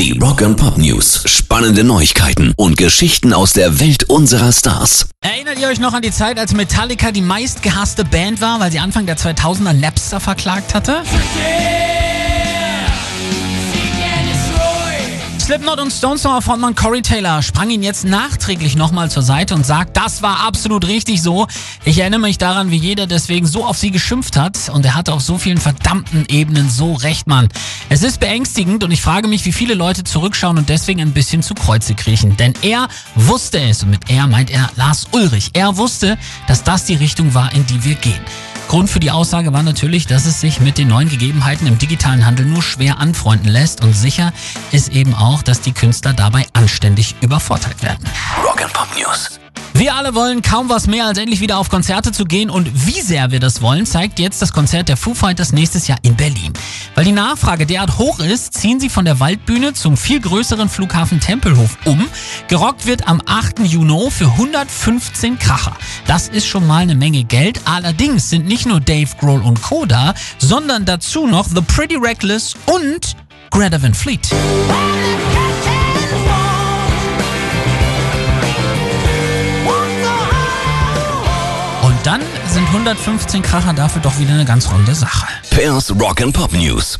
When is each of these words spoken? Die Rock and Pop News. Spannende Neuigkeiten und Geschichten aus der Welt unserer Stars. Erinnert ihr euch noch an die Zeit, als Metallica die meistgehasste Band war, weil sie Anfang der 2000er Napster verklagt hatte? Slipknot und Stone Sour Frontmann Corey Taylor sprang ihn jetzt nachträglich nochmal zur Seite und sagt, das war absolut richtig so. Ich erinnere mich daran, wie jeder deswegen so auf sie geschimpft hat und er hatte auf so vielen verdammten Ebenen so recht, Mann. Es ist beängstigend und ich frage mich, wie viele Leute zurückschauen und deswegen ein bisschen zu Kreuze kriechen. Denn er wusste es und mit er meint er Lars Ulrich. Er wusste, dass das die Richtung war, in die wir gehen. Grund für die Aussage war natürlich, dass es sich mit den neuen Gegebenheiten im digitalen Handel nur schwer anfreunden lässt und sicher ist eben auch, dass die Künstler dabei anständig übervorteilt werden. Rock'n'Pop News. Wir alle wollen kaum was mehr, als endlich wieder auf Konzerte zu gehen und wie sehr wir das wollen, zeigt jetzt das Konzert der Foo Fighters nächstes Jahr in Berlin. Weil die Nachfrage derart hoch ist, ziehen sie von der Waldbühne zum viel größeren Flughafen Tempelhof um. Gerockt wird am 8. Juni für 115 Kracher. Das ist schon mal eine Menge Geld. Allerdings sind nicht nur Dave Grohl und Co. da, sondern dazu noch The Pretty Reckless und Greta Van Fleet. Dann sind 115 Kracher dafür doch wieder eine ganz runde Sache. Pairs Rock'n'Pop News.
Die 0.00 0.18
Rock 0.18 0.40
and 0.40 0.56
Pop 0.56 0.78
News. 0.78 1.24
Spannende 1.26 1.84
Neuigkeiten 1.84 2.54
und 2.56 2.78
Geschichten 2.78 3.34
aus 3.34 3.52
der 3.52 3.80
Welt 3.80 4.04
unserer 4.04 4.50
Stars. 4.50 5.10
Erinnert 5.20 5.58
ihr 5.58 5.68
euch 5.68 5.78
noch 5.78 5.92
an 5.92 6.00
die 6.00 6.10
Zeit, 6.10 6.38
als 6.38 6.54
Metallica 6.54 7.12
die 7.12 7.20
meistgehasste 7.20 8.06
Band 8.06 8.40
war, 8.40 8.60
weil 8.60 8.72
sie 8.72 8.78
Anfang 8.78 9.04
der 9.04 9.18
2000er 9.18 9.74
Napster 9.74 10.18
verklagt 10.18 10.72
hatte? 10.72 11.02
Slipknot 15.50 15.80
und 15.80 15.90
Stone 15.90 16.16
Sour 16.16 16.42
Frontmann 16.42 16.76
Corey 16.76 17.02
Taylor 17.02 17.42
sprang 17.42 17.70
ihn 17.70 17.82
jetzt 17.82 18.04
nachträglich 18.04 18.76
nochmal 18.76 19.10
zur 19.10 19.24
Seite 19.24 19.56
und 19.56 19.66
sagt, 19.66 19.96
das 19.96 20.22
war 20.22 20.46
absolut 20.46 20.86
richtig 20.86 21.22
so. 21.22 21.48
Ich 21.84 21.98
erinnere 21.98 22.20
mich 22.20 22.38
daran, 22.38 22.70
wie 22.70 22.76
jeder 22.76 23.08
deswegen 23.08 23.48
so 23.48 23.64
auf 23.64 23.76
sie 23.76 23.90
geschimpft 23.90 24.36
hat 24.36 24.68
und 24.72 24.84
er 24.84 24.94
hatte 24.94 25.12
auf 25.12 25.22
so 25.22 25.38
vielen 25.38 25.58
verdammten 25.58 26.24
Ebenen 26.28 26.70
so 26.70 26.94
recht, 26.94 27.26
Mann. 27.26 27.48
Es 27.88 28.04
ist 28.04 28.20
beängstigend 28.20 28.84
und 28.84 28.92
ich 28.92 29.02
frage 29.02 29.26
mich, 29.26 29.44
wie 29.44 29.50
viele 29.50 29.74
Leute 29.74 30.04
zurückschauen 30.04 30.56
und 30.56 30.68
deswegen 30.68 31.00
ein 31.00 31.12
bisschen 31.12 31.42
zu 31.42 31.54
Kreuze 31.54 31.96
kriechen. 31.96 32.36
Denn 32.36 32.54
er 32.62 32.86
wusste 33.16 33.60
es 33.60 33.82
und 33.82 33.90
mit 33.90 34.08
er 34.08 34.28
meint 34.28 34.52
er 34.52 34.70
Lars 34.76 35.08
Ulrich. 35.10 35.50
Er 35.54 35.76
wusste, 35.76 36.16
dass 36.46 36.62
das 36.62 36.84
die 36.84 36.94
Richtung 36.94 37.34
war, 37.34 37.52
in 37.52 37.66
die 37.66 37.82
wir 37.82 37.96
gehen. 37.96 38.20
Grund 38.70 38.88
für 38.88 39.00
die 39.00 39.10
Aussage 39.10 39.52
war 39.52 39.64
natürlich, 39.64 40.06
dass 40.06 40.26
es 40.26 40.40
sich 40.40 40.60
mit 40.60 40.78
den 40.78 40.86
neuen 40.86 41.08
Gegebenheiten 41.08 41.66
im 41.66 41.78
digitalen 41.78 42.24
Handel 42.24 42.46
nur 42.46 42.62
schwer 42.62 43.00
anfreunden 43.00 43.48
lässt 43.48 43.82
und 43.82 43.94
sicher 43.94 44.32
ist 44.70 44.90
eben 44.90 45.12
auch, 45.12 45.42
dass 45.42 45.60
die 45.60 45.72
Künstler 45.72 46.12
dabei 46.12 46.46
anständig 46.52 47.16
übervorteilt 47.20 47.82
werden. 47.82 48.04
Rock'n'Pop 48.44 48.96
News. 48.96 49.39
Wir 49.80 49.94
alle 49.94 50.14
wollen 50.14 50.42
kaum 50.42 50.68
was 50.68 50.86
mehr, 50.86 51.06
als 51.06 51.16
endlich 51.16 51.40
wieder 51.40 51.56
auf 51.56 51.70
Konzerte 51.70 52.12
zu 52.12 52.26
gehen 52.26 52.50
und 52.50 52.86
wie 52.86 53.00
sehr 53.00 53.30
wir 53.30 53.40
das 53.40 53.62
wollen, 53.62 53.86
zeigt 53.86 54.18
jetzt 54.18 54.42
das 54.42 54.52
Konzert 54.52 54.90
der 54.90 54.98
Foo 54.98 55.14
Fighters 55.14 55.54
nächstes 55.54 55.88
Jahr 55.88 55.96
in 56.02 56.16
Berlin. 56.16 56.52
Weil 56.94 57.06
die 57.06 57.12
Nachfrage 57.12 57.64
derart 57.64 57.96
hoch 57.96 58.20
ist, 58.20 58.52
ziehen 58.52 58.78
sie 58.78 58.90
von 58.90 59.06
der 59.06 59.20
Waldbühne 59.20 59.72
zum 59.72 59.96
viel 59.96 60.20
größeren 60.20 60.68
Flughafen 60.68 61.18
Tempelhof 61.18 61.78
um. 61.86 62.06
Gerockt 62.48 62.84
wird 62.84 63.08
am 63.08 63.22
8. 63.24 63.60
Juni 63.60 64.10
für 64.10 64.26
115 64.26 65.38
Kracher. 65.38 65.74
Das 66.06 66.28
ist 66.28 66.46
schon 66.46 66.66
mal 66.66 66.82
eine 66.82 66.94
Menge 66.94 67.24
Geld. 67.24 67.62
Allerdings 67.64 68.28
sind 68.28 68.46
nicht 68.46 68.66
nur 68.66 68.80
Dave 68.80 69.08
Grohl 69.18 69.40
und 69.40 69.62
Co. 69.62 69.86
da, 69.86 70.12
sondern 70.36 70.84
dazu 70.84 71.26
noch 71.26 71.48
The 71.48 71.62
Pretty 71.62 71.96
Reckless 71.96 72.54
und 72.66 73.16
Greta 73.50 73.80
Van 73.82 73.94
Fleet. 73.94 74.28
Dann 82.04 82.20
sind 82.48 82.66
115 82.66 83.42
Kracher 83.42 83.72
dafür 83.72 84.02
doch 84.02 84.18
wieder 84.18 84.34
eine 84.34 84.44
ganz 84.44 84.70
runde 84.70 84.94
Sache. 84.94 85.26
Pairs 85.50 85.92
Rock'n'Pop 85.92 86.56
News. 86.56 86.98